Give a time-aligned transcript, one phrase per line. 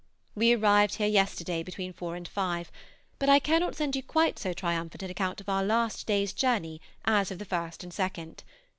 [0.33, 2.71] We arrived here yesterday between four and five,
[3.19, 6.81] but I cannot send you quite so triumphant an account of our last day's journey
[7.05, 8.43] as of the first and second.